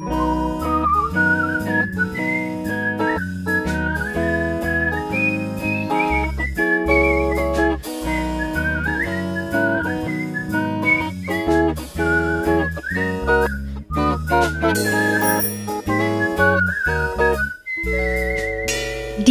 Die 0.00 0.06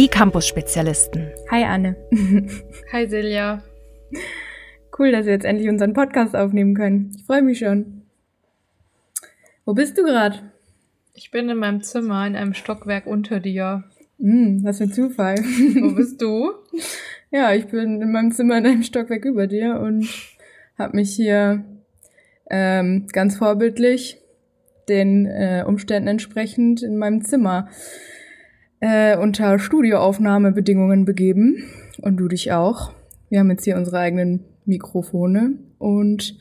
Campus-Spezialisten. 0.08 1.32
Hi 1.50 1.64
Anne. 1.64 1.96
Hi 2.92 3.08
Silja. 3.08 3.60
Cool, 4.96 5.10
dass 5.10 5.26
wir 5.26 5.32
jetzt 5.32 5.44
endlich 5.44 5.68
unseren 5.68 5.94
Podcast 5.94 6.36
aufnehmen 6.36 6.76
können. 6.76 7.12
Ich 7.16 7.24
freue 7.24 7.42
mich 7.42 7.58
schon. 7.58 8.02
Wo 9.64 9.74
bist 9.74 9.98
du 9.98 10.04
gerade? 10.04 10.52
Ich 11.22 11.30
bin 11.30 11.50
in 11.50 11.58
meinem 11.58 11.82
Zimmer 11.82 12.26
in 12.26 12.34
einem 12.34 12.54
Stockwerk 12.54 13.06
unter 13.06 13.40
dir. 13.40 13.84
Hm, 14.18 14.64
was 14.64 14.78
für 14.78 14.84
ein 14.84 14.92
Zufall. 14.92 15.36
Wo 15.36 15.94
bist 15.94 16.22
du? 16.22 16.52
ja, 17.30 17.52
ich 17.52 17.66
bin 17.66 18.00
in 18.00 18.10
meinem 18.10 18.32
Zimmer 18.32 18.56
in 18.56 18.64
einem 18.64 18.82
Stockwerk 18.82 19.26
über 19.26 19.46
dir 19.46 19.78
und 19.80 20.08
habe 20.78 20.96
mich 20.96 21.14
hier 21.14 21.62
ähm, 22.48 23.06
ganz 23.12 23.36
vorbildlich 23.36 24.16
den 24.88 25.26
äh, 25.26 25.62
Umständen 25.66 26.08
entsprechend 26.08 26.82
in 26.82 26.96
meinem 26.96 27.22
Zimmer 27.22 27.68
äh, 28.80 29.14
unter 29.18 29.58
Studioaufnahmebedingungen 29.58 31.04
begeben. 31.04 31.64
Und 32.00 32.16
du 32.16 32.28
dich 32.28 32.50
auch. 32.52 32.94
Wir 33.28 33.40
haben 33.40 33.50
jetzt 33.50 33.64
hier 33.64 33.76
unsere 33.76 33.98
eigenen 33.98 34.44
Mikrofone 34.64 35.58
und 35.76 36.38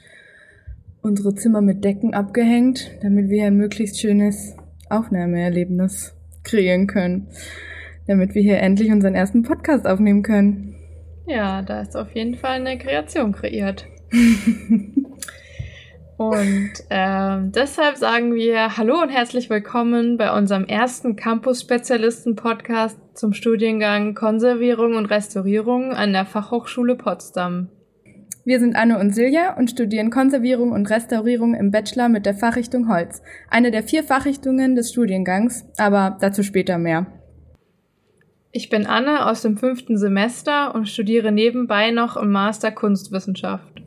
unsere 1.02 1.36
Zimmer 1.36 1.60
mit 1.60 1.84
Decken 1.84 2.14
abgehängt, 2.14 2.92
damit 3.02 3.28
wir 3.28 3.46
ein 3.46 3.58
möglichst 3.58 4.00
schönes 4.00 4.56
Aufnahmeerlebnis 4.90 6.16
kreieren 6.44 6.88
können. 6.88 7.28
Damit 8.08 8.36
wir 8.36 8.42
hier 8.42 8.60
endlich 8.60 8.92
unseren 8.92 9.16
ersten 9.16 9.44
Podcast 9.44 9.88
aufnehmen 9.88 10.24
können. 10.24 10.76
Ja, 11.28 11.62
da 11.62 11.82
ist 11.82 11.96
auf 11.96 12.16
jeden 12.16 12.36
Fall 12.36 12.54
eine 12.54 12.78
Kreation 12.78 13.34
kreiert. 13.34 13.86
Und 16.20 16.72
ähm, 16.90 17.54
deshalb 17.54 17.96
sagen 17.96 18.36
wir 18.36 18.76
Hallo 18.76 19.02
und 19.02 19.08
herzlich 19.08 19.50
willkommen 19.50 20.18
bei 20.18 20.38
unserem 20.38 20.66
ersten 20.66 21.16
Campus-Spezialisten-Podcast 21.16 23.00
zum 23.14 23.32
Studiengang 23.32 24.16
Konservierung 24.16 24.96
und 24.96 25.06
Restaurierung 25.06 25.94
an 25.94 26.12
der 26.12 26.26
Fachhochschule 26.26 26.98
Potsdam. 26.98 27.70
Wir 28.46 28.60
sind 28.60 28.76
Anne 28.76 28.98
und 29.00 29.14
Silja 29.14 29.58
und 29.58 29.70
studieren 29.70 30.10
Konservierung 30.10 30.72
und 30.72 30.90
Restaurierung 30.90 31.54
im 31.54 31.72
Bachelor 31.72 32.10
mit 32.10 32.26
der 32.26 32.34
Fachrichtung 32.34 32.88
Holz, 32.88 33.22
eine 33.50 33.70
der 33.70 33.84
vier 33.84 34.04
Fachrichtungen 34.04 34.76
des 34.76 34.92
Studiengangs, 34.92 35.66
aber 35.78 36.18
dazu 36.22 36.42
später 36.44 36.78
mehr. 36.78 37.08
Ich 38.52 38.70
bin 38.70 38.88
Anne 38.88 39.28
aus 39.28 39.42
dem 39.44 39.58
fünften 39.58 39.98
Semester 39.98 40.74
und 40.74 40.90
studiere 40.90 41.32
nebenbei 41.32 41.92
noch 41.92 42.18
im 42.18 42.32
Master 42.32 42.72
Kunstwissenschaft. 42.72 43.84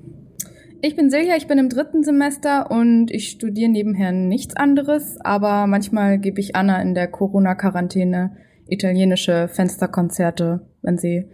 Ich 0.83 0.97
bin 0.97 1.11
Silja, 1.11 1.37
ich 1.37 1.47
bin 1.47 1.59
im 1.59 1.69
dritten 1.69 2.05
Semester 2.05 2.71
und 2.71 3.11
ich 3.11 3.31
studiere 3.31 3.71
nebenher 3.71 4.13
nichts 4.13 4.57
anderes, 4.57 5.17
aber 5.21 5.67
manchmal 5.67 6.19
gebe 6.19 6.41
ich 6.41 6.55
Anna 6.55 6.81
in 6.83 6.95
der 6.95 7.09
Corona-Quarantäne 7.09 8.37
italienische 8.69 9.49
Fensterkonzerte, 9.49 10.67
wenn 10.83 10.99
sie 10.99 11.29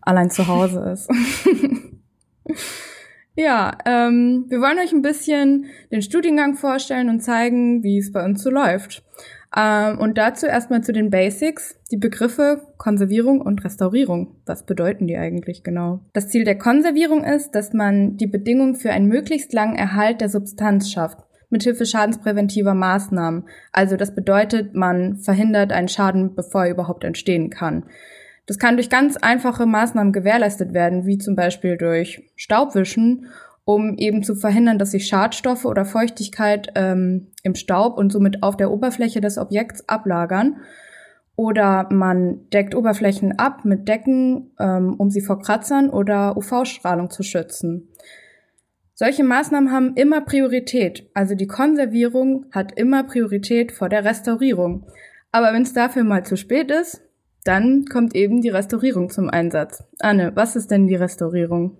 allein 0.00 0.30
zu 0.30 0.46
Hause 0.48 0.90
ist. 0.92 1.10
ja, 3.34 3.72
ähm, 3.86 4.46
wir 4.48 4.60
wollen 4.60 4.78
euch 4.78 4.92
ein 4.92 5.02
bisschen 5.02 5.66
den 5.90 6.02
Studiengang 6.02 6.54
vorstellen 6.54 7.08
und 7.08 7.20
zeigen, 7.20 7.82
wie 7.82 7.98
es 7.98 8.12
bei 8.12 8.24
uns 8.24 8.42
so 8.42 8.50
läuft. 8.50 9.02
Ähm, 9.54 9.98
und 9.98 10.16
dazu 10.16 10.46
erstmal 10.46 10.82
zu 10.82 10.92
den 10.92 11.10
Basics. 11.10 11.78
Die 11.90 11.98
Begriffe 11.98 12.62
Konservierung 12.78 13.40
und 13.40 13.64
Restaurierung. 13.64 14.36
Was 14.46 14.64
bedeuten 14.64 15.06
die 15.06 15.16
eigentlich 15.16 15.62
genau? 15.62 16.00
Das 16.14 16.28
Ziel 16.28 16.44
der 16.44 16.58
Konservierung 16.58 17.24
ist, 17.24 17.50
dass 17.52 17.72
man 17.72 18.16
die 18.16 18.26
Bedingungen 18.26 18.74
für 18.74 18.90
einen 18.90 19.08
möglichst 19.08 19.52
langen 19.52 19.76
Erhalt 19.76 20.20
der 20.20 20.28
Substanz 20.28 20.90
schafft 20.90 21.18
mithilfe 21.52 21.86
schadenspräventiver 21.86 22.74
Maßnahmen. 22.74 23.44
Also 23.70 23.96
das 23.96 24.14
bedeutet, 24.14 24.74
man 24.74 25.18
verhindert 25.18 25.70
einen 25.70 25.88
Schaden, 25.88 26.34
bevor 26.34 26.64
er 26.64 26.70
überhaupt 26.70 27.04
entstehen 27.04 27.50
kann. 27.50 27.84
Das 28.46 28.58
kann 28.58 28.76
durch 28.76 28.90
ganz 28.90 29.16
einfache 29.16 29.66
Maßnahmen 29.66 30.12
gewährleistet 30.12 30.74
werden, 30.74 31.06
wie 31.06 31.18
zum 31.18 31.36
Beispiel 31.36 31.76
durch 31.76 32.30
Staubwischen 32.36 33.26
um 33.64 33.96
eben 33.96 34.22
zu 34.22 34.34
verhindern, 34.34 34.78
dass 34.78 34.90
sich 34.90 35.06
Schadstoffe 35.06 35.64
oder 35.64 35.84
Feuchtigkeit 35.84 36.72
ähm, 36.74 37.28
im 37.42 37.54
Staub 37.54 37.96
und 37.96 38.10
somit 38.10 38.42
auf 38.42 38.56
der 38.56 38.70
Oberfläche 38.70 39.20
des 39.20 39.38
Objekts 39.38 39.88
ablagern. 39.88 40.56
Oder 41.36 41.88
man 41.90 42.48
deckt 42.50 42.74
Oberflächen 42.74 43.38
ab 43.38 43.64
mit 43.64 43.88
Decken, 43.88 44.52
ähm, 44.58 44.94
um 44.98 45.10
sie 45.10 45.22
vor 45.22 45.40
Kratzern 45.40 45.90
oder 45.90 46.36
UV-Strahlung 46.36 47.10
zu 47.10 47.22
schützen. 47.22 47.88
Solche 48.94 49.24
Maßnahmen 49.24 49.72
haben 49.72 49.94
immer 49.94 50.20
Priorität, 50.20 51.08
also 51.14 51.34
die 51.34 51.46
Konservierung 51.46 52.46
hat 52.52 52.72
immer 52.78 53.04
Priorität 53.04 53.72
vor 53.72 53.88
der 53.88 54.04
Restaurierung. 54.04 54.86
Aber 55.30 55.54
wenn 55.54 55.62
es 55.62 55.72
dafür 55.72 56.04
mal 56.04 56.24
zu 56.24 56.36
spät 56.36 56.70
ist, 56.70 57.00
dann 57.44 57.86
kommt 57.86 58.14
eben 58.14 58.40
die 58.40 58.50
Restaurierung 58.50 59.10
zum 59.10 59.28
Einsatz. 59.28 59.84
Anne, 59.98 60.32
was 60.34 60.56
ist 60.56 60.70
denn 60.70 60.86
die 60.86 60.94
Restaurierung? 60.94 61.76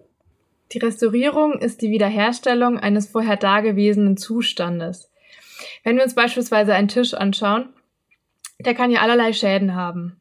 Die 0.72 0.78
Restaurierung 0.78 1.58
ist 1.58 1.82
die 1.82 1.90
Wiederherstellung 1.90 2.78
eines 2.78 3.08
vorher 3.08 3.36
dagewesenen 3.36 4.16
Zustandes. 4.16 5.10
Wenn 5.84 5.96
wir 5.96 6.04
uns 6.04 6.14
beispielsweise 6.14 6.74
einen 6.74 6.88
Tisch 6.88 7.14
anschauen, 7.14 7.68
der 8.58 8.74
kann 8.74 8.90
ja 8.90 9.00
allerlei 9.00 9.32
Schäden 9.32 9.74
haben 9.74 10.16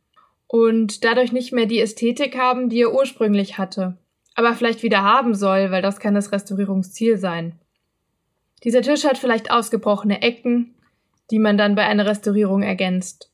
und 0.48 1.04
dadurch 1.04 1.32
nicht 1.32 1.54
mehr 1.54 1.66
die 1.66 1.80
Ästhetik 1.80 2.38
haben, 2.38 2.70
die 2.70 2.82
er 2.82 2.94
ursprünglich 2.94 3.58
hatte, 3.58 3.98
aber 4.36 4.54
vielleicht 4.54 4.84
wieder 4.84 5.02
haben 5.02 5.34
soll, 5.34 5.72
weil 5.72 5.82
das 5.82 6.00
kann 6.00 6.14
das 6.14 6.32
Restaurierungsziel 6.32 7.18
sein. 7.18 7.60
Dieser 8.64 8.82
Tisch 8.82 9.06
hat 9.06 9.18
vielleicht 9.18 9.52
ausgebrochene 9.52 10.22
Ecken, 10.22 10.76
die 11.32 11.40
man 11.40 11.58
dann 11.58 11.76
bei 11.76 11.86
einer 11.86 12.06
Restaurierung 12.06 12.62
ergänzt. 12.62 13.31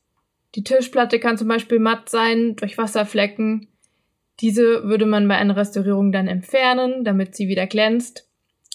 Die 0.54 0.64
Tischplatte 0.64 1.18
kann 1.18 1.38
zum 1.38 1.48
Beispiel 1.48 1.78
matt 1.78 2.08
sein 2.08 2.56
durch 2.56 2.78
Wasserflecken 2.78 3.68
diese 4.40 4.84
würde 4.84 5.06
man 5.06 5.26
bei 5.26 5.36
einer 5.36 5.56
Restaurierung 5.56 6.12
dann 6.12 6.28
entfernen, 6.28 7.04
damit 7.04 7.34
sie 7.34 7.48
wieder 7.48 7.66
glänzt, 7.66 8.28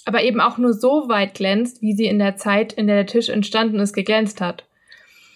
aber 0.05 0.23
eben 0.23 0.41
auch 0.41 0.57
nur 0.57 0.73
so 0.73 1.07
weit 1.07 1.35
glänzt, 1.35 1.81
wie 1.81 1.93
sie 1.93 2.05
in 2.05 2.19
der 2.19 2.35
Zeit, 2.35 2.73
in 2.73 2.87
der 2.87 2.97
der 2.97 3.07
Tisch 3.07 3.29
entstanden 3.29 3.79
ist, 3.79 3.93
geglänzt 3.93 4.41
hat. 4.41 4.65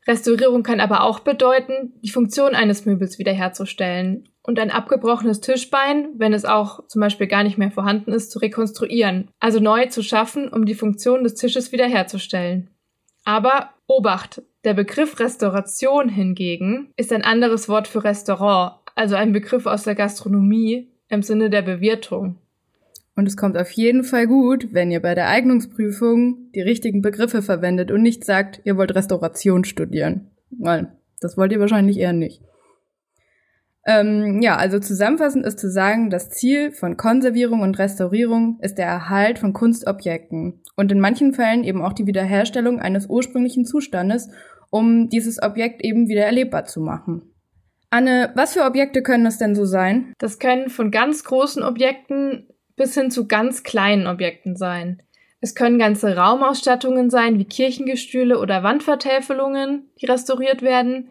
Restaurierung 0.05 0.63
kann 0.63 0.79
aber 0.79 1.03
auch 1.03 1.19
bedeuten, 1.19 1.93
die 2.01 2.09
Funktion 2.09 2.55
eines 2.55 2.85
Möbels 2.85 3.19
wiederherzustellen 3.19 4.29
und 4.41 4.59
ein 4.59 4.71
abgebrochenes 4.71 5.41
Tischbein, 5.41 6.09
wenn 6.15 6.33
es 6.33 6.45
auch 6.45 6.87
zum 6.87 7.01
Beispiel 7.01 7.27
gar 7.27 7.43
nicht 7.43 7.57
mehr 7.57 7.71
vorhanden 7.71 8.11
ist, 8.13 8.31
zu 8.31 8.39
rekonstruieren, 8.39 9.29
also 9.39 9.59
neu 9.59 9.87
zu 9.87 10.01
schaffen, 10.03 10.47
um 10.49 10.65
die 10.65 10.75
Funktion 10.75 11.23
des 11.23 11.35
Tisches 11.35 11.73
wiederherzustellen. 11.73 12.69
Aber 13.25 13.71
Obacht, 13.87 14.41
der 14.67 14.73
Begriff 14.73 15.17
Restauration 15.21 16.09
hingegen 16.09 16.89
ist 16.97 17.13
ein 17.13 17.23
anderes 17.23 17.69
Wort 17.69 17.87
für 17.87 18.03
Restaurant, 18.03 18.73
also 18.95 19.15
ein 19.15 19.31
Begriff 19.31 19.65
aus 19.65 19.83
der 19.83 19.95
Gastronomie 19.95 20.91
im 21.07 21.23
Sinne 21.23 21.49
der 21.49 21.61
Bewirtung. 21.61 22.35
Und 23.15 23.29
es 23.29 23.37
kommt 23.37 23.57
auf 23.57 23.71
jeden 23.71 24.03
Fall 24.03 24.27
gut, 24.27 24.73
wenn 24.73 24.91
ihr 24.91 25.01
bei 25.01 25.15
der 25.15 25.29
Eignungsprüfung 25.29 26.51
die 26.53 26.59
richtigen 26.59 27.01
Begriffe 27.01 27.41
verwendet 27.41 27.91
und 27.91 28.01
nicht 28.01 28.25
sagt, 28.25 28.59
ihr 28.65 28.75
wollt 28.75 28.93
Restauration 28.93 29.63
studieren. 29.63 30.31
Weil 30.49 30.91
das 31.21 31.37
wollt 31.37 31.53
ihr 31.53 31.61
wahrscheinlich 31.61 31.97
eher 31.97 32.11
nicht. 32.11 32.41
Ähm, 33.87 34.41
ja, 34.41 34.57
also 34.57 34.79
zusammenfassend 34.79 35.45
ist 35.45 35.59
zu 35.59 35.71
sagen, 35.71 36.09
das 36.09 36.29
Ziel 36.29 36.73
von 36.73 36.97
Konservierung 36.97 37.61
und 37.61 37.79
Restaurierung 37.79 38.59
ist 38.61 38.77
der 38.77 38.85
Erhalt 38.85 39.39
von 39.39 39.53
Kunstobjekten 39.53 40.61
und 40.75 40.91
in 40.91 40.99
manchen 40.99 41.33
Fällen 41.33 41.63
eben 41.63 41.81
auch 41.81 41.93
die 41.93 42.05
Wiederherstellung 42.05 42.81
eines 42.81 43.07
ursprünglichen 43.07 43.63
Zustandes, 43.63 44.29
um 44.69 45.09
dieses 45.09 45.41
Objekt 45.41 45.83
eben 45.83 46.07
wieder 46.07 46.25
erlebbar 46.25 46.65
zu 46.65 46.81
machen. 46.81 47.33
Anne, 47.89 48.31
was 48.35 48.53
für 48.53 48.65
Objekte 48.65 49.01
können 49.01 49.23
das 49.23 49.37
denn 49.37 49.55
so 49.55 49.65
sein? 49.65 50.13
Das 50.17 50.39
können 50.39 50.69
von 50.69 50.91
ganz 50.91 51.23
großen 51.23 51.63
Objekten 51.63 52.47
bis 52.75 52.93
hin 52.93 53.11
zu 53.11 53.27
ganz 53.27 53.63
kleinen 53.63 54.07
Objekten 54.07 54.55
sein. 54.55 55.01
Es 55.39 55.55
können 55.55 55.79
ganze 55.79 56.15
Raumausstattungen 56.15 57.09
sein, 57.09 57.37
wie 57.39 57.45
Kirchengestühle 57.45 58.39
oder 58.39 58.63
Wandvertäfelungen, 58.63 59.89
die 60.01 60.05
restauriert 60.05 60.61
werden, 60.61 61.09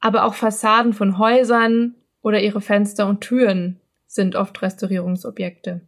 aber 0.00 0.24
auch 0.24 0.34
Fassaden 0.34 0.92
von 0.92 1.18
Häusern 1.18 1.94
oder 2.22 2.40
ihre 2.40 2.60
Fenster 2.60 3.06
und 3.06 3.20
Türen 3.20 3.80
sind 4.06 4.36
oft 4.36 4.60
Restaurierungsobjekte. 4.62 5.82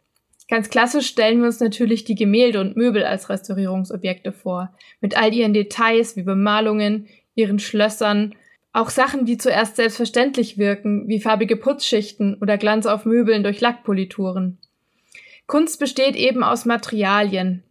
Ganz 0.51 0.69
klassisch 0.69 1.07
stellen 1.07 1.39
wir 1.39 1.47
uns 1.47 1.61
natürlich 1.61 2.03
die 2.03 2.17
Gemälde 2.17 2.61
und 2.61 2.77
Möbel 2.77 3.05
als 3.05 3.31
Restaurierungsobjekte 3.31 4.33
vor, 4.33 4.75
mit 5.01 5.17
all 5.17 5.33
ihren 5.33 5.55
Details 5.55 6.17
wie 6.17 6.25
Bemalungen, 6.25 7.07
ihren 7.37 7.61
Schlössern 7.61 8.35
auch 8.73 8.91
Sachen, 8.91 9.27
die 9.27 9.39
zuerst 9.39 9.77
selbstverständlich 9.77 10.59
wirken, 10.59 11.07
wie 11.07 11.21
farbige 11.21 11.57
Putzschichten 11.57 12.37
oder 12.41 12.59
Glanz 12.59 12.87
auf 12.87 13.05
Möbeln 13.05 13.45
durch 13.45 13.61
Lackpolituren. 13.61 14.59
Kunst 15.47 15.79
besteht 15.79 16.17
eben 16.17 16.43
aus 16.43 16.65
Materialien. 16.65 17.63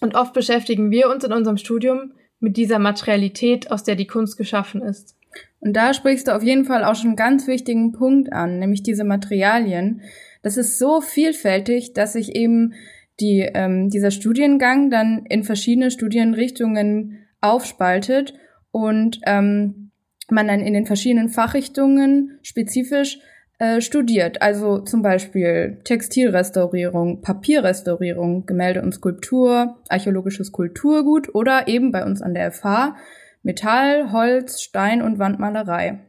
Und 0.00 0.14
oft 0.14 0.34
beschäftigen 0.34 0.90
wir 0.90 1.08
uns 1.08 1.24
in 1.24 1.32
unserem 1.32 1.56
Studium 1.56 2.12
mit 2.40 2.58
dieser 2.58 2.78
Materialität, 2.78 3.70
aus 3.70 3.84
der 3.84 3.94
die 3.94 4.06
Kunst 4.06 4.36
geschaffen 4.36 4.82
ist. 4.82 5.16
Und 5.62 5.74
da 5.74 5.94
sprichst 5.94 6.26
du 6.26 6.34
auf 6.34 6.42
jeden 6.42 6.64
Fall 6.64 6.84
auch 6.84 6.96
schon 6.96 7.10
einen 7.10 7.16
ganz 7.16 7.46
wichtigen 7.46 7.92
Punkt 7.92 8.32
an, 8.32 8.58
nämlich 8.58 8.82
diese 8.82 9.04
Materialien. 9.04 10.02
Das 10.42 10.56
ist 10.56 10.76
so 10.76 11.00
vielfältig, 11.00 11.92
dass 11.92 12.14
sich 12.14 12.34
eben 12.34 12.74
die, 13.20 13.48
ähm, 13.54 13.88
dieser 13.88 14.10
Studiengang 14.10 14.90
dann 14.90 15.24
in 15.28 15.44
verschiedene 15.44 15.92
Studienrichtungen 15.92 17.28
aufspaltet 17.40 18.34
und 18.72 19.20
ähm, 19.24 19.92
man 20.28 20.48
dann 20.48 20.60
in 20.60 20.74
den 20.74 20.86
verschiedenen 20.86 21.28
Fachrichtungen 21.28 22.40
spezifisch 22.42 23.20
äh, 23.60 23.80
studiert. 23.80 24.42
Also 24.42 24.78
zum 24.78 25.02
Beispiel 25.02 25.78
Textilrestaurierung, 25.84 27.22
Papierrestaurierung, 27.22 28.46
Gemälde 28.46 28.82
und 28.82 28.94
Skulptur, 28.94 29.78
archäologisches 29.88 30.50
Kulturgut 30.50 31.32
oder 31.36 31.68
eben 31.68 31.92
bei 31.92 32.04
uns 32.04 32.20
an 32.20 32.34
der 32.34 32.50
FH 32.50 32.96
Metall, 33.42 34.12
Holz, 34.12 34.60
Stein 34.60 35.02
und 35.02 35.18
Wandmalerei. 35.18 36.00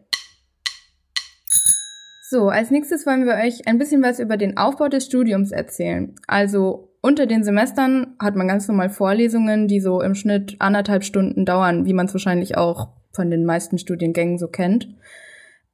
So, 2.30 2.50
als 2.50 2.71
nächstes 2.71 3.06
wollen 3.06 3.25
wir 3.25 3.35
euch 3.35 3.68
ein 3.68 3.77
bisschen 3.77 4.01
was 4.01 4.19
über 4.19 4.38
den 4.38 4.57
Aufbau 4.57 4.88
des 4.88 5.06
Studiums 5.06 5.51
erzählen. 5.51 6.15
Also 6.25 6.89
unter 7.01 7.25
den 7.25 7.44
Semestern 7.44 8.15
hat 8.19 8.35
man 8.35 8.47
ganz 8.47 8.68
normal 8.68 8.89
Vorlesungen, 8.89 9.68
die 9.68 9.80
so 9.80 10.01
im 10.01 10.15
Schnitt 10.15 10.56
anderthalb 10.59 11.03
Stunden 11.03 11.45
dauern, 11.45 11.85
wie 11.85 11.94
man 11.94 12.07
es 12.07 12.13
wahrscheinlich 12.13 12.57
auch 12.57 12.89
von 13.12 13.30
den 13.30 13.45
meisten 13.45 13.77
Studiengängen 13.77 14.39
so 14.39 14.47
kennt. 14.47 14.88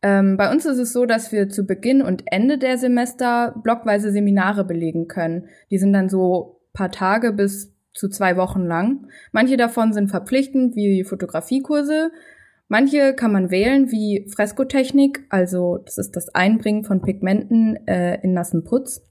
Ähm, 0.02 0.38
bei 0.38 0.52
uns 0.52 0.66
ist 0.66 0.78
es 0.78 0.92
so, 0.92 1.06
dass 1.06 1.32
wir 1.32 1.50
zu 1.50 1.66
Beginn 1.66 2.02
und 2.02 2.24
Ende 2.26 2.58
der 2.58 2.78
Semester 2.78 3.54
blockweise 3.64 4.12
Seminare 4.12 4.64
belegen 4.64 5.08
können. 5.08 5.50
Die 5.72 5.78
sind 5.78 5.94
dann 5.94 6.10
so 6.10 6.62
paar 6.74 6.92
Tage 6.92 7.32
bis 7.32 7.74
zu 8.00 8.10
zwei 8.10 8.38
Wochen 8.38 8.64
lang. 8.64 9.08
Manche 9.32 9.58
davon 9.58 9.94
sind 9.94 10.10
verpflichtend, 10.10 10.76
wie 10.76 11.04
Fotografiekurse. 11.04 12.12
Manche 12.70 13.14
kann 13.14 13.34
man 13.34 13.52
wählen, 13.52 13.92
wie 13.92 14.28
Freskotechnik, 14.34 15.26
also 15.30 15.80
das 15.84 15.98
ist 15.98 16.16
das 16.16 16.34
Einbringen 16.34 16.84
von 16.86 17.02
Pigmenten 17.02 17.76
äh, 17.88 18.22
in 18.22 18.34
nassen 18.34 18.64
Putz, 18.64 19.02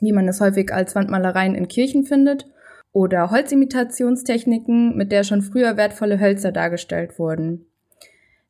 wie 0.00 0.12
man 0.12 0.28
es 0.28 0.40
häufig 0.40 0.72
als 0.72 0.94
Wandmalereien 0.94 1.54
in 1.54 1.68
Kirchen 1.68 2.04
findet, 2.04 2.46
oder 2.92 3.30
Holzimitationstechniken, 3.30 4.96
mit 4.96 5.12
der 5.12 5.24
schon 5.24 5.40
früher 5.40 5.78
wertvolle 5.78 6.20
Hölzer 6.20 6.52
dargestellt 6.52 7.18
wurden. 7.18 7.66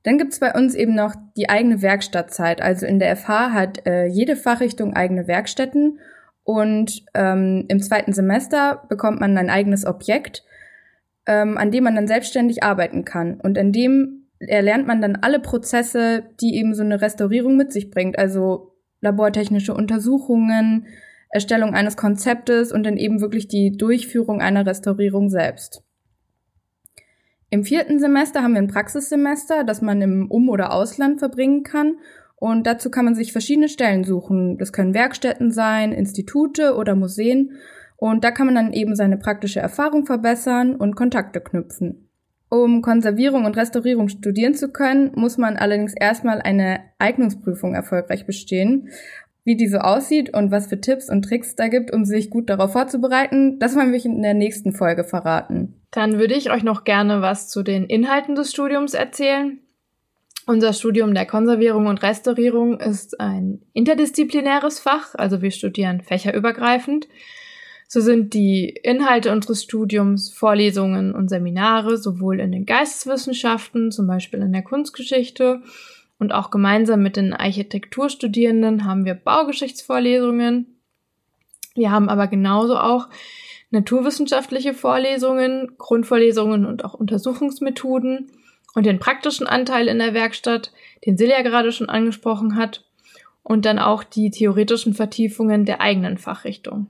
Dann 0.03 0.19
gibt's 0.19 0.41
bei 0.41 0.53
uns 0.53 0.75
eben 0.75 0.97
noch 0.97 1.15
die 1.37 1.49
eigene 1.49 1.81
Werkstattzeit. 1.81 2.61
Also 2.61 2.87
in 2.87 2.99
der 2.99 3.17
FH 3.17 3.53
hat 3.53 3.87
äh, 3.87 4.07
jede 4.07 4.35
Fachrichtung 4.35 4.95
eigene 4.95 5.29
Werkstätten 5.29 6.01
und 6.45 7.05
ähm, 7.15 7.65
im 7.69 7.81
zweiten 7.81 8.13
Semester 8.13 8.85
bekommt 8.89 9.21
man 9.21 9.37
ein 9.39 9.51
eigenes 9.51 9.87
Objekt, 9.87 10.45
ähm, 11.27 11.57
an 11.57 11.71
dem 11.71 11.85
man 11.85 11.95
dann 11.95 12.09
selbstständig 12.09 12.63
arbeiten 12.63 13.05
kann. 13.05 13.41
Und 13.41 13.57
in 13.57 13.73
dem 13.73 14.27
erlernt 14.41 14.87
man 14.87 15.01
dann 15.01 15.17
alle 15.17 15.39
Prozesse, 15.39 16.25
die 16.41 16.57
eben 16.57 16.75
so 16.75 16.83
eine 16.83 17.01
Restaurierung 17.01 17.57
mit 17.57 17.73
sich 17.73 17.91
bringt. 17.91 18.19
Also 18.19 18.75
labortechnische 19.01 19.75
Untersuchungen, 19.75 20.87
Erstellung 21.29 21.75
eines 21.75 21.97
Konzeptes 21.97 22.73
und 22.73 22.85
dann 22.85 22.97
eben 22.97 23.21
wirklich 23.21 23.49
die 23.49 23.77
Durchführung 23.77 24.41
einer 24.41 24.67
Restaurierung 24.67 25.31
selbst. 25.31 25.83
Im 27.51 27.65
vierten 27.65 27.99
Semester 27.99 28.43
haben 28.43 28.55
wir 28.55 28.63
ein 28.63 28.69
Praxissemester, 28.69 29.63
das 29.63 29.83
man 29.83 30.01
im 30.01 30.31
Um- 30.31 30.49
oder 30.49 30.73
Ausland 30.73 31.19
verbringen 31.19 31.63
kann. 31.63 31.99
Und 32.43 32.67
dazu 32.67 32.91
kann 32.91 33.05
man 33.05 33.15
sich 33.15 33.31
verschiedene 33.31 33.69
Stellen 33.69 34.03
suchen. 34.03 34.59
Das 34.59 34.73
können 34.73 34.95
Werkstätten 34.95 35.53
sein, 35.53 35.93
Institute 35.93 36.75
oder 36.75 36.97
Museen. 36.97 37.53
Und 37.97 38.25
da 38.25 38.33
kann 38.33 38.47
man 38.47 38.57
dann 38.57 38.73
eben 38.73 38.97
seine 38.97 39.17
praktische 39.17 39.61
Erfahrung 39.61 40.07
verbessern 40.07 40.75
und 40.75 40.97
Kontakte 40.97 41.41
knüpfen. 41.41 42.09
Um 42.51 42.83
Konservierung 42.83 43.45
und 43.45 43.57
Restaurierung 43.57 44.09
studieren 44.09 44.55
zu 44.55 44.73
können, 44.73 45.13
muss 45.15 45.39
man 45.39 45.57
allerdings 45.57 45.95
erstmal 45.95 46.43
eine 46.43 46.81
Eignungsprüfung 46.99 47.75
erfolgreich 47.75 48.27
bestehen. 48.27 48.89
Wie 49.45 49.57
die 49.57 49.69
so 49.69 49.79
aussieht 49.79 50.35
und 50.35 50.51
was 50.51 50.67
für 50.67 50.81
Tipps 50.81 51.09
und 51.09 51.23
Tricks 51.23 51.55
da 51.55 51.69
gibt, 51.69 51.95
um 51.95 52.05
sich 52.05 52.29
gut 52.29 52.51
darauf 52.51 52.73
vorzubereiten, 52.73 53.61
das 53.61 53.77
wollen 53.77 53.93
wir 53.93 54.05
in 54.05 54.21
der 54.21 54.35
nächsten 54.35 54.73
Folge 54.73 55.05
verraten. 55.05 55.81
Dann 55.93 56.19
würde 56.19 56.35
ich 56.35 56.51
euch 56.51 56.65
noch 56.65 56.83
gerne 56.83 57.23
was 57.23 57.49
zu 57.49 57.63
den 57.63 57.85
Inhalten 57.85 58.35
des 58.35 58.51
Studiums 58.51 58.95
erzählen. 58.95 59.61
Unser 60.47 60.73
Studium 60.73 61.15
der 61.15 61.27
Konservierung 61.27 61.87
und 61.87 62.03
Restaurierung 62.03 62.81
ist 62.81 63.21
ein 63.21 63.63
interdisziplinäres 63.75 64.81
Fach, 64.81 65.15
also 65.15 65.41
wir 65.41 65.53
studieren 65.53 66.01
fächerübergreifend. 66.01 67.07
So 67.87 68.01
sind 68.01 68.35
die 68.35 68.69
Inhalte 68.69 69.31
unseres 69.31 69.63
Studiums 69.63 70.33
Vorlesungen 70.33 71.15
und 71.15 71.29
Seminare 71.29 71.97
sowohl 71.97 72.41
in 72.41 72.51
den 72.51 72.67
Geisteswissenschaften, 72.67 73.93
zum 73.93 74.07
Beispiel 74.07 74.41
in 74.41 74.53
der 74.53 74.63
Kunstgeschichte, 74.63 75.63
und 76.19 76.33
auch 76.33 76.51
gemeinsam 76.51 77.03
mit 77.03 77.17
den 77.17 77.33
Architekturstudierenden 77.35 78.85
haben 78.85 79.05
wir 79.05 79.15
Baugeschichtsvorlesungen. 79.15 80.79
Wir 81.75 81.91
haben 81.91 82.09
aber 82.09 82.29
genauso 82.29 82.79
auch 82.79 83.09
naturwissenschaftliche 83.71 84.73
Vorlesungen, 84.73 85.73
Grundvorlesungen 85.79 86.65
und 86.65 86.85
auch 86.85 86.95
Untersuchungsmethoden 86.95 88.31
und 88.75 88.87
den 88.87 88.99
praktischen 88.99 89.47
Anteil 89.47 89.89
in 89.89 89.99
der 89.99 90.15
Werkstatt, 90.15 90.73
den 91.07 91.17
Silja 91.17 91.43
gerade 91.43 91.73
schon 91.73 91.89
angesprochen 91.89 92.57
hat, 92.57 92.85
und 93.43 93.65
dann 93.65 93.79
auch 93.79 94.05
die 94.05 94.31
theoretischen 94.31 94.95
Vertiefungen 94.95 95.65
der 95.65 95.81
eigenen 95.81 96.19
Fachrichtung. 96.19 96.87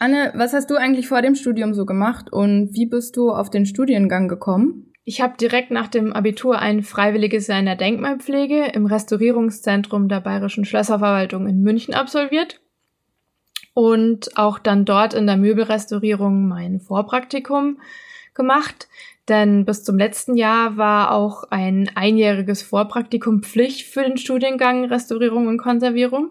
Anne, 0.00 0.32
was 0.36 0.52
hast 0.52 0.70
du 0.70 0.76
eigentlich 0.76 1.08
vor 1.08 1.22
dem 1.22 1.34
Studium 1.34 1.74
so 1.74 1.84
gemacht 1.84 2.32
und 2.32 2.72
wie 2.72 2.86
bist 2.86 3.16
du 3.16 3.30
auf 3.30 3.50
den 3.50 3.66
Studiengang 3.66 4.28
gekommen? 4.28 4.92
Ich 5.04 5.20
habe 5.20 5.36
direkt 5.40 5.70
nach 5.70 5.88
dem 5.88 6.12
Abitur 6.12 6.58
ein 6.58 6.82
freiwilliges 6.82 7.46
Jahr 7.46 7.58
in 7.58 7.64
der 7.64 7.76
Denkmalpflege 7.76 8.66
im 8.66 8.86
Restaurierungszentrum 8.86 10.08
der 10.08 10.20
Bayerischen 10.20 10.64
Schlösserverwaltung 10.64 11.48
in 11.48 11.62
München 11.62 11.94
absolviert 11.94 12.60
und 13.74 14.36
auch 14.36 14.58
dann 14.58 14.84
dort 14.84 15.14
in 15.14 15.26
der 15.26 15.36
Möbelrestaurierung 15.36 16.46
mein 16.46 16.78
Vorpraktikum 16.78 17.80
gemacht. 18.38 18.88
Denn 19.28 19.66
bis 19.66 19.84
zum 19.84 19.98
letzten 19.98 20.34
Jahr 20.36 20.78
war 20.78 21.12
auch 21.12 21.44
ein 21.50 21.90
einjähriges 21.94 22.62
Vorpraktikum 22.62 23.42
Pflicht 23.42 23.86
für 23.86 24.02
den 24.02 24.16
Studiengang 24.16 24.86
Restaurierung 24.86 25.48
und 25.48 25.58
Konservierung. 25.58 26.30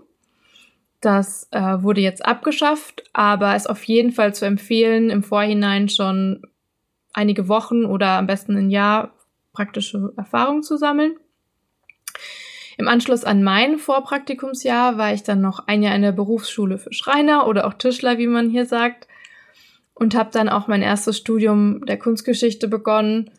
Das 0.99 1.47
äh, 1.51 1.83
wurde 1.83 2.01
jetzt 2.01 2.25
abgeschafft, 2.25 3.03
aber 3.13 3.55
ist 3.55 3.69
auf 3.69 3.83
jeden 3.83 4.11
Fall 4.11 4.33
zu 4.33 4.45
empfehlen, 4.45 5.11
im 5.11 5.21
Vorhinein 5.21 5.89
schon 5.89 6.41
einige 7.13 7.47
Wochen 7.47 7.85
oder 7.85 8.17
am 8.17 8.25
besten 8.25 8.57
ein 8.57 8.71
Jahr 8.71 9.11
praktische 9.53 10.13
Erfahrung 10.17 10.63
zu 10.63 10.75
sammeln. 10.77 11.15
Im 12.77 12.87
Anschluss 12.87 13.23
an 13.23 13.43
mein 13.43 13.77
Vorpraktikumsjahr 13.77 14.97
war 14.97 15.13
ich 15.13 15.23
dann 15.23 15.41
noch 15.41 15.67
ein 15.67 15.81
Jahr 15.81 15.95
in 15.95 16.03
der 16.03 16.11
Berufsschule 16.11 16.77
für 16.77 16.93
Schreiner 16.93 17.47
oder 17.47 17.67
auch 17.67 17.73
Tischler, 17.73 18.17
wie 18.17 18.27
man 18.27 18.49
hier 18.49 18.65
sagt, 18.65 19.07
und 19.99 20.15
habe 20.15 20.29
dann 20.31 20.49
auch 20.49 20.67
mein 20.67 20.81
erstes 20.81 21.17
Studium 21.17 21.85
der 21.85 21.97
Kunstgeschichte 21.97 22.67
begonnen, 22.67 23.31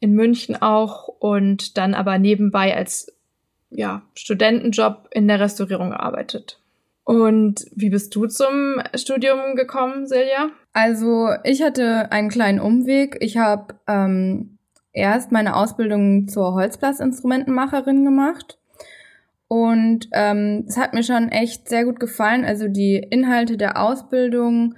in 0.00 0.14
München 0.14 0.60
auch 0.60 1.06
und 1.06 1.76
dann 1.78 1.94
aber 1.94 2.18
nebenbei 2.18 2.76
als 2.76 3.12
ja, 3.70 4.02
Studentenjob 4.14 5.08
in 5.12 5.28
der 5.28 5.40
Restaurierung 5.40 5.90
gearbeitet. 5.90 6.58
Und 7.04 7.66
wie 7.74 7.90
bist 7.90 8.14
du 8.14 8.26
zum 8.26 8.80
Studium 8.94 9.54
gekommen, 9.54 10.06
Silja? 10.06 10.50
Also 10.72 11.30
ich 11.44 11.62
hatte 11.62 12.10
einen 12.12 12.28
kleinen 12.28 12.60
Umweg. 12.60 13.16
Ich 13.20 13.36
habe 13.36 13.74
ähm, 13.88 14.58
erst 14.92 15.32
meine 15.32 15.56
Ausbildung 15.56 16.28
zur 16.28 16.54
Holzblasinstrumentenmacherin 16.54 18.04
gemacht. 18.04 18.58
Und 19.48 20.08
ähm, 20.12 20.64
es 20.66 20.76
hat 20.76 20.94
mir 20.94 21.02
schon 21.02 21.28
echt 21.28 21.68
sehr 21.68 21.84
gut 21.84 22.00
gefallen. 22.00 22.44
Also 22.44 22.68
die 22.68 22.96
Inhalte 22.96 23.56
der 23.56 23.80
Ausbildung 23.82 24.74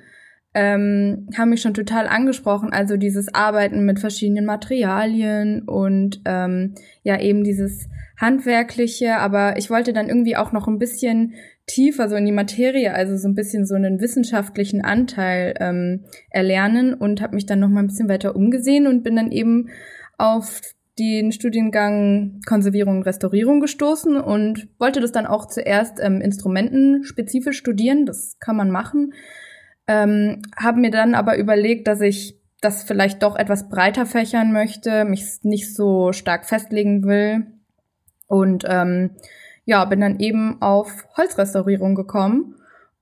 ähm, 0.55 1.29
haben 1.37 1.51
mich 1.51 1.61
schon 1.61 1.75
total 1.75 2.07
angesprochen. 2.07 2.73
Also 2.73 2.97
dieses 2.97 3.35
Arbeiten 3.35 3.85
mit 3.85 3.99
verschiedenen 3.99 4.47
Materialien 4.47 5.63
und 5.63 6.21
ähm, 6.25 6.75
ja 7.03 7.21
eben 7.21 7.45
dieses 7.45 7.89
handwerkliche. 8.17 9.17
Aber 9.17 9.59
ich 9.59 9.69
wollte 9.71 9.93
dann 9.93 10.09
irgendwie 10.09 10.37
auch 10.37 10.53
noch 10.53 10.69
ein 10.69 10.79
bisschen 10.79 11.35
tiefer 11.67 12.09
so 12.09 12.17
in 12.17 12.27
die 12.27 12.33
Materie, 12.33 12.93
also 12.93 13.17
so 13.17 13.27
ein 13.27 13.35
bisschen 13.35 13.67
so 13.67 13.75
einen 13.75 14.01
wissenschaftlichen 14.01 14.85
Anteil 14.85 15.55
ähm, 15.59 16.05
erlernen 16.31 16.95
und 16.95 17.21
habe 17.21 17.35
mich 17.35 17.47
dann 17.47 17.61
noch 17.61 17.69
mal 17.69 17.81
ein 17.81 17.87
bisschen 17.87 18.09
weiter 18.09 18.37
umgesehen 18.37 18.87
und 18.87 19.03
bin 19.03 19.17
dann 19.17 19.33
eben 19.33 19.71
auf 20.19 20.61
den 20.99 21.33
Studiengang 21.33 22.41
Konservierung 22.47 22.99
und 22.99 23.03
Restaurierung 23.03 23.61
gestoßen 23.61 24.17
und 24.17 24.69
wollte 24.79 25.01
das 25.01 25.11
dann 25.11 25.27
auch 25.27 25.47
zuerst 25.47 25.99
ähm, 26.01 26.21
instrumentenspezifisch 26.21 27.59
studieren. 27.59 28.07
Das 28.07 28.39
kann 28.39 28.57
man 28.57 28.71
machen. 28.71 29.13
Ähm, 29.87 30.43
habe 30.57 30.81
mir 30.81 30.91
dann 30.91 31.14
aber 31.14 31.37
überlegt, 31.37 31.88
dass 31.88 32.00
ich 32.00 32.38
das 32.61 32.83
vielleicht 32.85 33.23
doch 33.23 33.37
etwas 33.37 33.69
breiter 33.69 34.07
fächern 34.07 34.53
möchte, 34.53 35.05
mich 35.05 35.41
nicht 35.43 35.75
so 35.75 36.12
stark 36.12 36.47
festlegen 36.47 37.05
will 37.05 37.47
und 38.26 38.64
ähm, 38.67 39.11
ja, 39.64 39.85
bin 39.85 40.00
dann 40.00 40.21
eben 40.21 40.61
auf 40.61 41.07
Holzrestaurierung 41.17 41.95
gekommen. 41.95 42.57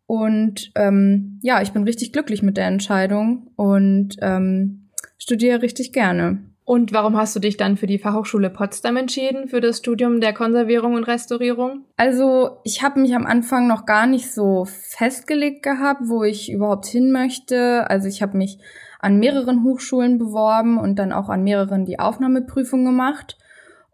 Und 0.07 0.73
ähm, 0.75 1.39
ja, 1.43 1.63
ich 1.63 1.73
bin 1.73 1.85
richtig 1.85 2.13
glücklich 2.13 2.43
mit 2.43 2.57
der 2.57 2.67
Entscheidung. 2.67 3.51
Und 3.57 4.17
ähm, 4.21 4.91
studiere 5.19 5.63
richtig 5.63 5.93
gerne. 5.93 6.52
Und 6.73 6.95
warum 6.95 7.19
hast 7.19 7.37
du 7.37 7.39
dich 7.39 7.59
dann 7.59 7.77
für 7.77 7.87
die 7.87 7.99
Fachhochschule 7.99 8.49
Potsdam 8.49 8.97
entschieden, 8.97 9.47
für 9.47 9.61
das 9.61 9.77
Studium 9.77 10.23
der 10.23 10.33
Konservierung 10.33 10.95
und 10.95 11.05
Restaurierung? 11.05 11.85
Also 11.99 12.61
ich 12.65 12.83
habe 12.83 12.99
mich 12.99 13.15
am 13.15 13.27
Anfang 13.27 13.67
noch 13.67 13.85
gar 13.85 14.07
nicht 14.07 14.33
so 14.33 14.65
festgelegt 14.65 15.63
gehabt, 15.63 16.01
wo 16.07 16.25
ich 16.25 16.51
überhaupt 16.51 16.87
hin 16.87 17.13
möchte. 17.13 17.91
Also 17.91 18.09
ich 18.09 18.23
habe 18.23 18.39
mich 18.39 18.57
an 19.01 19.19
mehreren 19.19 19.65
Hochschulen 19.65 20.17
beworben 20.17 20.79
und 20.79 20.99
dann 20.99 21.13
auch 21.13 21.29
an 21.29 21.45
mehreren 21.45 21.85
die 21.85 21.99
Aufnahmeprüfung 21.99 22.87
gemacht. 22.87 23.37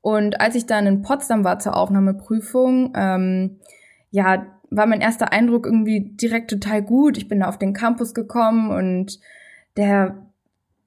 Und 0.00 0.40
als 0.40 0.54
ich 0.54 0.66
dann 0.66 0.86
in 0.86 1.02
Potsdam 1.02 1.42
war 1.42 1.58
zur 1.58 1.76
Aufnahmeprüfung, 1.76 2.92
ähm, 2.94 3.58
ja, 4.12 4.46
war 4.70 4.86
mein 4.86 5.00
erster 5.00 5.32
Eindruck 5.32 5.66
irgendwie 5.66 6.12
direkt 6.14 6.48
total 6.48 6.82
gut. 6.82 7.18
Ich 7.18 7.26
bin 7.26 7.40
da 7.40 7.48
auf 7.48 7.58
den 7.58 7.72
Campus 7.72 8.14
gekommen 8.14 8.70
und 8.70 9.18
der 9.76 10.27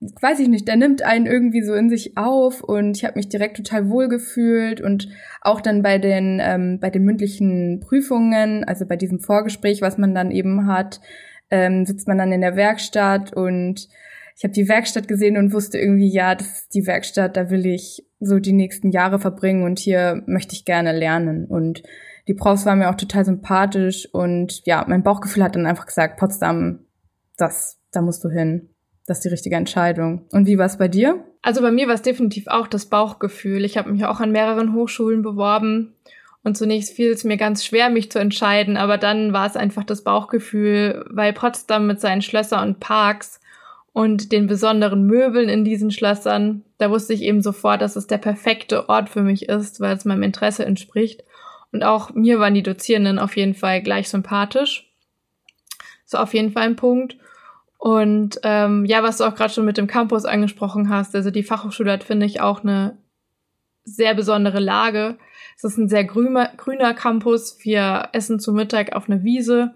weiß 0.01 0.39
ich 0.39 0.47
nicht, 0.47 0.67
der 0.67 0.77
nimmt 0.77 1.03
einen 1.03 1.27
irgendwie 1.27 1.61
so 1.61 1.75
in 1.75 1.89
sich 1.89 2.17
auf 2.17 2.63
und 2.63 2.97
ich 2.97 3.05
habe 3.05 3.17
mich 3.17 3.29
direkt 3.29 3.57
total 3.57 3.89
wohl 3.89 4.09
gefühlt 4.09 4.81
und 4.81 5.07
auch 5.41 5.61
dann 5.61 5.83
bei 5.83 5.99
den 5.99 6.41
ähm, 6.41 6.79
bei 6.79 6.89
den 6.89 7.03
mündlichen 7.03 7.79
Prüfungen, 7.81 8.63
also 8.63 8.87
bei 8.87 8.95
diesem 8.95 9.19
Vorgespräch, 9.19 9.81
was 9.81 9.99
man 9.99 10.15
dann 10.15 10.31
eben 10.31 10.65
hat, 10.65 11.01
ähm, 11.51 11.85
sitzt 11.85 12.07
man 12.07 12.17
dann 12.17 12.31
in 12.31 12.41
der 12.41 12.55
Werkstatt 12.55 13.33
und 13.33 13.87
ich 14.35 14.43
habe 14.43 14.53
die 14.53 14.67
Werkstatt 14.67 15.07
gesehen 15.07 15.37
und 15.37 15.53
wusste 15.53 15.77
irgendwie, 15.77 16.11
ja, 16.11 16.33
das 16.33 16.47
ist 16.47 16.73
die 16.73 16.87
Werkstatt, 16.87 17.37
da 17.37 17.51
will 17.51 17.67
ich 17.67 18.03
so 18.19 18.39
die 18.39 18.53
nächsten 18.53 18.89
Jahre 18.89 19.19
verbringen 19.19 19.63
und 19.63 19.77
hier 19.77 20.23
möchte 20.25 20.55
ich 20.55 20.65
gerne 20.65 20.97
lernen 20.97 21.45
und 21.45 21.83
die 22.27 22.33
Profs 22.33 22.65
waren 22.65 22.79
mir 22.79 22.89
auch 22.89 22.95
total 22.95 23.23
sympathisch 23.23 24.09
und 24.11 24.65
ja, 24.65 24.83
mein 24.87 25.03
Bauchgefühl 25.03 25.43
hat 25.43 25.55
dann 25.55 25.67
einfach 25.67 25.85
gesagt, 25.85 26.17
Potsdam, 26.17 26.85
das, 27.37 27.79
da 27.91 28.01
musst 28.01 28.23
du 28.23 28.29
hin. 28.29 28.70
Das 29.11 29.19
die 29.19 29.27
richtige 29.27 29.57
Entscheidung. 29.57 30.21
Und 30.31 30.47
wie 30.47 30.57
war 30.57 30.67
es 30.67 30.77
bei 30.77 30.87
dir? 30.87 31.21
Also 31.41 31.59
bei 31.61 31.69
mir 31.69 31.87
war 31.87 31.95
es 31.95 32.01
definitiv 32.01 32.47
auch 32.47 32.65
das 32.65 32.85
Bauchgefühl. 32.85 33.65
Ich 33.65 33.77
habe 33.77 33.91
mich 33.91 34.05
auch 34.05 34.21
an 34.21 34.31
mehreren 34.31 34.73
Hochschulen 34.73 35.21
beworben 35.21 35.93
und 36.43 36.55
zunächst 36.55 36.95
fiel 36.95 37.11
es 37.11 37.25
mir 37.25 37.35
ganz 37.35 37.65
schwer, 37.65 37.89
mich 37.89 38.09
zu 38.09 38.19
entscheiden, 38.19 38.77
aber 38.77 38.97
dann 38.97 39.33
war 39.33 39.45
es 39.47 39.57
einfach 39.57 39.83
das 39.83 40.05
Bauchgefühl, 40.05 41.05
weil 41.09 41.33
Potsdam 41.33 41.87
mit 41.87 41.99
seinen 41.99 42.21
Schlössern 42.21 42.69
und 42.69 42.79
Parks 42.79 43.41
und 43.91 44.31
den 44.31 44.47
besonderen 44.47 45.05
Möbeln 45.05 45.49
in 45.49 45.65
diesen 45.65 45.91
Schlössern, 45.91 46.63
da 46.77 46.89
wusste 46.89 47.13
ich 47.13 47.21
eben 47.21 47.41
sofort, 47.41 47.81
dass 47.81 47.97
es 47.97 48.07
der 48.07 48.17
perfekte 48.17 48.87
Ort 48.87 49.09
für 49.09 49.23
mich 49.23 49.49
ist, 49.49 49.81
weil 49.81 49.97
es 49.97 50.05
meinem 50.05 50.23
Interesse 50.23 50.63
entspricht. 50.63 51.25
Und 51.73 51.83
auch 51.83 52.13
mir 52.13 52.39
waren 52.39 52.53
die 52.53 52.63
Dozierenden 52.63 53.19
auf 53.19 53.35
jeden 53.35 53.55
Fall 53.55 53.81
gleich 53.81 54.07
sympathisch. 54.07 54.89
So 56.05 56.17
auf 56.17 56.33
jeden 56.33 56.53
Fall 56.53 56.63
ein 56.63 56.77
Punkt. 56.77 57.17
Und 57.81 58.39
ähm, 58.43 58.85
ja, 58.85 59.01
was 59.01 59.17
du 59.17 59.23
auch 59.23 59.33
gerade 59.33 59.51
schon 59.51 59.65
mit 59.65 59.75
dem 59.75 59.87
Campus 59.87 60.25
angesprochen 60.25 60.89
hast, 60.89 61.15
also 61.15 61.31
die 61.31 61.41
Fachhochschule 61.41 61.91
hat, 61.91 62.03
finde 62.03 62.27
ich, 62.27 62.39
auch 62.39 62.61
eine 62.61 62.99
sehr 63.83 64.13
besondere 64.13 64.59
Lage. 64.59 65.17
Es 65.57 65.63
ist 65.63 65.79
ein 65.79 65.89
sehr 65.89 66.03
grüner, 66.03 66.51
grüner 66.57 66.93
Campus. 66.93 67.57
Wir 67.63 68.09
essen 68.13 68.39
zu 68.39 68.53
Mittag 68.53 68.95
auf 68.95 69.09
einer 69.09 69.23
Wiese. 69.23 69.73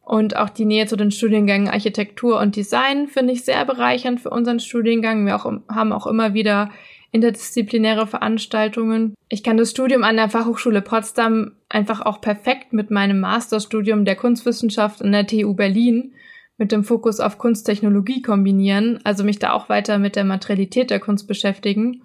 Und 0.00 0.34
auch 0.34 0.50
die 0.50 0.64
Nähe 0.64 0.86
zu 0.86 0.96
den 0.96 1.12
Studiengängen 1.12 1.68
Architektur 1.68 2.40
und 2.40 2.56
Design 2.56 3.06
finde 3.06 3.32
ich 3.32 3.44
sehr 3.44 3.64
bereichernd 3.64 4.20
für 4.20 4.30
unseren 4.30 4.58
Studiengang. 4.58 5.24
Wir 5.24 5.36
auch, 5.36 5.44
haben 5.44 5.92
auch 5.92 6.08
immer 6.08 6.34
wieder 6.34 6.72
interdisziplinäre 7.12 8.08
Veranstaltungen. 8.08 9.14
Ich 9.28 9.44
kann 9.44 9.56
das 9.56 9.70
Studium 9.70 10.02
an 10.02 10.16
der 10.16 10.30
Fachhochschule 10.30 10.82
Potsdam 10.82 11.52
einfach 11.68 12.00
auch 12.00 12.20
perfekt 12.20 12.72
mit 12.72 12.90
meinem 12.90 13.20
Masterstudium 13.20 14.04
der 14.04 14.16
Kunstwissenschaft 14.16 15.00
an 15.00 15.12
der 15.12 15.28
TU 15.28 15.54
Berlin 15.54 16.12
mit 16.58 16.72
dem 16.72 16.84
Fokus 16.84 17.20
auf 17.20 17.38
Kunsttechnologie 17.38 18.22
kombinieren, 18.22 18.98
also 19.04 19.24
mich 19.24 19.38
da 19.38 19.52
auch 19.52 19.68
weiter 19.68 19.98
mit 19.98 20.16
der 20.16 20.24
Materialität 20.24 20.90
der 20.90 21.00
Kunst 21.00 21.26
beschäftigen 21.26 22.02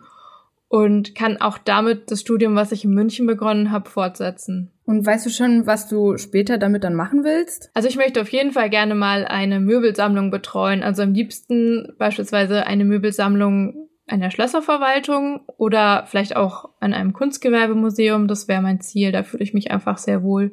und 0.67 1.15
kann 1.15 1.38
auch 1.38 1.58
damit 1.58 2.12
das 2.12 2.22
Studium, 2.22 2.55
was 2.55 2.72
ich 2.72 2.86
in 2.86 2.93
München 2.93 3.27
begonnen 3.27 3.72
habe, 3.72 3.89
fortsetzen. 3.89 4.72
Und 4.86 5.05
weißt 5.05 5.25
du 5.25 5.29
schon, 5.29 5.67
was 5.67 5.88
du 5.88 6.17
später 6.17 6.58
damit 6.58 6.84
dann 6.84 6.96
machen 6.96 7.24
willst? 7.24 7.70
Also 7.74 7.88
ich 7.88 7.98
möchte 7.98 8.22
auf 8.22 8.29
jeden 8.29 8.51
Fall 8.51 8.70
gerne 8.70 8.96
mal 8.96 9.25
eine 9.25 9.60
Möbelsammlung 9.60 10.31
betreuen, 10.31 10.84
also 10.84 11.03
am 11.03 11.13
liebsten 11.13 11.93
beispielsweise 11.98 12.65
eine 12.67 12.86
Möbelsammlung 12.86 13.89
einer 14.08 14.31
Schlösserverwaltung 14.31 15.41
oder 15.58 16.03
vielleicht 16.08 16.36
auch 16.36 16.70
an 16.79 16.93
einem 16.93 17.13
Kunstgewerbemuseum. 17.13 18.27
Das 18.27 18.48
wäre 18.48 18.62
mein 18.62 18.81
Ziel. 18.81 19.12
Da 19.12 19.24
fühle 19.24 19.43
ich 19.43 19.53
mich 19.53 19.72
einfach 19.72 19.98
sehr 19.98 20.24
wohl 20.24 20.51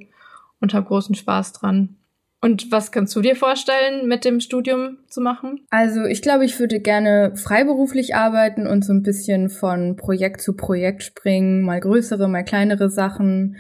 und 0.61 0.75
habe 0.75 0.87
großen 0.87 1.15
Spaß 1.15 1.55
dran. 1.55 1.97
Und 2.41 2.71
was 2.71 2.93
kannst 2.93 3.17
du 3.17 3.21
dir 3.21 3.35
vorstellen, 3.35 4.07
mit 4.07 4.25
dem 4.25 4.39
Studium 4.39 4.99
zu 5.09 5.21
machen? 5.21 5.67
Also 5.71 6.05
ich 6.05 6.23
glaube, 6.23 6.45
ich 6.45 6.59
würde 6.61 6.79
gerne 6.79 7.33
freiberuflich 7.35 8.15
arbeiten 8.15 8.67
und 8.67 8.85
so 8.85 8.93
ein 8.93 9.03
bisschen 9.03 9.51
von 9.51 9.97
Projekt 9.97 10.41
zu 10.41 10.55
Projekt 10.55 11.03
springen, 11.03 11.63
mal 11.63 11.81
größere, 11.81 12.29
mal 12.29 12.45
kleinere 12.45 12.91
Sachen, 12.91 13.57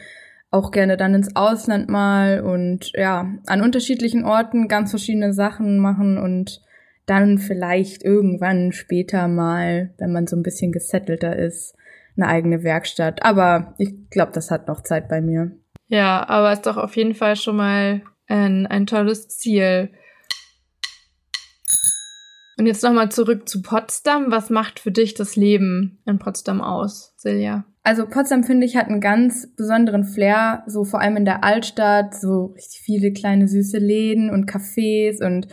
auch 0.50 0.70
gerne 0.70 0.97
dann 0.97 1.14
ins 1.14 1.35
Ausland 1.35 1.88
mal 1.88 2.40
und 2.40 2.92
ja, 2.94 3.32
an 3.47 3.62
unterschiedlichen 3.62 4.25
Orten 4.25 4.68
ganz 4.68 4.90
verschiedene 4.90 5.32
Sachen 5.32 5.78
machen 5.78 6.16
und 6.16 6.62
dann 7.04 7.38
vielleicht 7.38 8.04
irgendwann 8.04 8.73
später 8.73 9.28
mal, 9.28 9.92
wenn 9.99 10.12
man 10.12 10.26
so 10.26 10.37
ein 10.37 10.42
bisschen 10.42 10.73
gesettelter 10.73 11.37
ist, 11.37 11.75
eine 12.16 12.28
eigene 12.28 12.62
Werkstatt. 12.62 13.23
Aber 13.25 13.75
ich 13.78 14.08
glaube, 14.11 14.32
das 14.32 14.50
hat 14.50 14.68
noch 14.68 14.82
Zeit 14.82 15.08
bei 15.08 15.20
mir. 15.20 15.52
Ja, 15.88 16.28
aber 16.28 16.52
ist 16.52 16.66
doch 16.66 16.76
auf 16.76 16.97
jeden 16.97 17.14
Fall 17.14 17.35
schon 17.35 17.56
mal 17.56 18.02
ein, 18.28 18.66
ein 18.66 18.87
tolles 18.87 19.28
Ziel. 19.28 19.90
Und 22.58 22.66
jetzt 22.66 22.82
nochmal 22.82 23.11
zurück 23.11 23.49
zu 23.49 23.62
Potsdam. 23.62 24.30
Was 24.30 24.50
macht 24.50 24.80
für 24.80 24.90
dich 24.90 25.14
das 25.14 25.37
Leben 25.37 26.00
in 26.06 26.18
Potsdam 26.18 26.61
aus, 26.61 27.14
Silja? 27.16 27.64
Also 27.85 28.06
Potsdam, 28.06 28.44
finde 28.44 28.66
ich, 28.66 28.76
hat 28.76 28.88
einen 28.88 29.00
ganz 29.00 29.54
besonderen 29.56 30.04
Flair, 30.04 30.64
so 30.66 30.85
vor 30.85 31.00
allem 31.00 31.16
in 31.16 31.25
der 31.25 31.44
Altstadt, 31.44 32.14
so 32.14 32.47
richtig 32.47 32.80
viele 32.80 33.12
kleine 33.12 33.49
süße 33.49 33.78
Läden 33.78 34.30
und 34.30 34.50
Cafés 34.50 35.25
und 35.25 35.49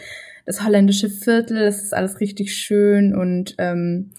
das 0.45 0.63
holländische 0.63 1.09
Viertel, 1.09 1.59
das 1.59 1.81
ist 1.81 1.93
alles 1.93 2.19
richtig 2.19 2.53
schön 2.53 3.15
und 3.15 3.55
ähm, 3.57 4.11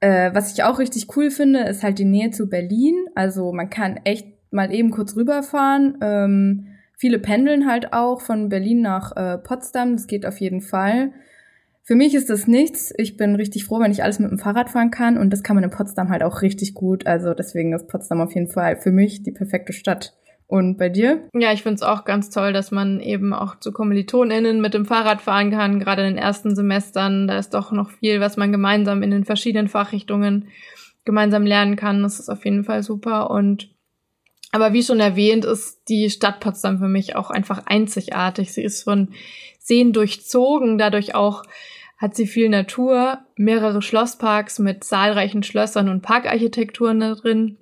äh, 0.00 0.34
was 0.34 0.52
ich 0.52 0.64
auch 0.64 0.78
richtig 0.78 1.16
cool 1.16 1.30
finde, 1.30 1.60
ist 1.60 1.82
halt 1.82 1.98
die 1.98 2.04
Nähe 2.04 2.30
zu 2.30 2.48
Berlin. 2.48 2.96
Also 3.14 3.52
man 3.52 3.70
kann 3.70 3.98
echt 4.04 4.26
mal 4.50 4.72
eben 4.72 4.90
kurz 4.90 5.14
rüberfahren. 5.14 5.98
Ähm, 6.00 6.66
Viele 7.00 7.18
pendeln 7.18 7.66
halt 7.66 7.94
auch 7.94 8.20
von 8.20 8.50
Berlin 8.50 8.82
nach 8.82 9.16
äh, 9.16 9.38
Potsdam. 9.38 9.96
Das 9.96 10.06
geht 10.06 10.26
auf 10.26 10.38
jeden 10.38 10.60
Fall. 10.60 11.12
Für 11.82 11.94
mich 11.94 12.14
ist 12.14 12.28
das 12.28 12.46
nichts. 12.46 12.92
Ich 12.98 13.16
bin 13.16 13.36
richtig 13.36 13.64
froh, 13.64 13.80
wenn 13.80 13.90
ich 13.90 14.02
alles 14.02 14.18
mit 14.18 14.30
dem 14.30 14.38
Fahrrad 14.38 14.68
fahren 14.68 14.90
kann. 14.90 15.16
Und 15.16 15.30
das 15.30 15.42
kann 15.42 15.56
man 15.56 15.64
in 15.64 15.70
Potsdam 15.70 16.10
halt 16.10 16.22
auch 16.22 16.42
richtig 16.42 16.74
gut. 16.74 17.06
Also 17.06 17.32
deswegen 17.32 17.72
ist 17.72 17.88
Potsdam 17.88 18.20
auf 18.20 18.34
jeden 18.34 18.48
Fall 18.48 18.76
für 18.76 18.92
mich 18.92 19.22
die 19.22 19.32
perfekte 19.32 19.72
Stadt. 19.72 20.14
Und 20.46 20.76
bei 20.76 20.90
dir? 20.90 21.26
Ja, 21.32 21.54
ich 21.54 21.62
finde 21.62 21.76
es 21.76 21.82
auch 21.82 22.04
ganz 22.04 22.28
toll, 22.28 22.52
dass 22.52 22.70
man 22.70 23.00
eben 23.00 23.32
auch 23.32 23.58
zu 23.58 23.72
KommilitonInnen 23.72 24.60
mit 24.60 24.74
dem 24.74 24.84
Fahrrad 24.84 25.22
fahren 25.22 25.50
kann, 25.50 25.80
gerade 25.80 26.02
in 26.02 26.16
den 26.16 26.22
ersten 26.22 26.54
Semestern. 26.54 27.26
Da 27.26 27.38
ist 27.38 27.54
doch 27.54 27.72
noch 27.72 27.88
viel, 27.92 28.20
was 28.20 28.36
man 28.36 28.52
gemeinsam 28.52 29.02
in 29.02 29.10
den 29.10 29.24
verschiedenen 29.24 29.68
Fachrichtungen 29.68 30.48
gemeinsam 31.06 31.46
lernen 31.46 31.76
kann. 31.76 32.02
Das 32.02 32.20
ist 32.20 32.28
auf 32.28 32.44
jeden 32.44 32.64
Fall 32.64 32.82
super. 32.82 33.30
Und 33.30 33.70
aber 34.52 34.72
wie 34.72 34.82
schon 34.82 35.00
erwähnt, 35.00 35.44
ist 35.44 35.82
die 35.88 36.10
Stadt 36.10 36.40
Potsdam 36.40 36.78
für 36.78 36.88
mich 36.88 37.16
auch 37.16 37.30
einfach 37.30 37.66
einzigartig. 37.66 38.52
Sie 38.52 38.62
ist 38.62 38.82
von 38.82 39.12
Seen 39.58 39.92
durchzogen, 39.92 40.78
dadurch 40.78 41.14
auch 41.14 41.44
hat 41.98 42.16
sie 42.16 42.26
viel 42.26 42.48
Natur, 42.48 43.18
mehrere 43.36 43.82
Schlossparks 43.82 44.58
mit 44.58 44.82
zahlreichen 44.84 45.42
Schlössern 45.42 45.88
und 45.88 46.00
Parkarchitekturen 46.00 47.00
da 47.00 47.14
drin. 47.14 47.58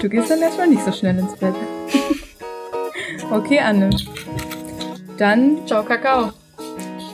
du 0.00 0.08
gehst 0.08 0.30
dann 0.30 0.40
erstmal 0.40 0.68
nicht 0.68 0.84
so 0.84 0.92
schnell 0.92 1.18
ins 1.18 1.36
Bett. 1.36 1.54
Okay, 3.30 3.58
Anne. 3.58 3.90
Dann. 5.18 5.66
Ciao, 5.66 5.82
Kakao. 5.82 6.30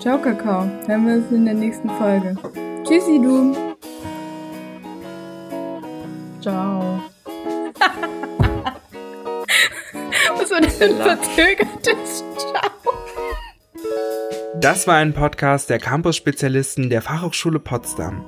Ciao, 0.01 0.17
Kakao. 0.17 0.71
Hören 0.87 1.07
wir 1.07 1.15
uns 1.15 1.33
in 1.33 1.45
der 1.45 1.55
nächsten 1.55 1.91
Folge. 1.91 2.37
Tschüssi, 2.85 3.21
du. 3.21 3.64
Verzögertes 10.91 12.25
Ciao? 12.37 12.71
Das 14.61 14.87
war 14.87 14.97
ein 14.97 15.13
Podcast 15.13 15.71
der 15.71 15.79
Campus-Spezialisten 15.79 16.91
der 16.91 17.03
Fachhochschule 17.03 17.59
Potsdam. 17.59 18.25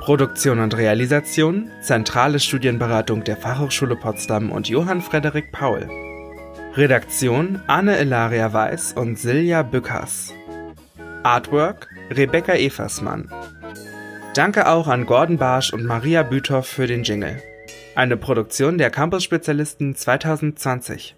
Produktion 0.00 0.60
und 0.60 0.76
Realisation, 0.76 1.70
zentrale 1.82 2.40
Studienberatung 2.40 3.22
der 3.22 3.36
Fachhochschule 3.36 3.96
Potsdam 3.96 4.50
und 4.50 4.68
Johann 4.68 5.02
Frederik 5.02 5.52
Paul. 5.52 5.88
Redaktion 6.74 7.60
Anne 7.66 7.96
Elaria 7.96 8.52
Weiß 8.52 8.94
und 8.94 9.18
Silja 9.18 9.62
Bückers. 9.62 10.32
Artwork 11.22 11.88
Rebecca 12.10 12.54
Eversmann. 12.54 13.30
Danke 14.34 14.68
auch 14.68 14.88
an 14.88 15.06
Gordon 15.06 15.36
Barsch 15.36 15.72
und 15.72 15.84
Maria 15.84 16.22
Büthoff 16.22 16.66
für 16.66 16.86
den 16.86 17.02
Jingle. 17.02 17.42
Eine 17.94 18.16
Produktion 18.16 18.78
der 18.78 18.90
Campus 18.90 19.24
Spezialisten 19.24 19.94
2020. 19.94 21.16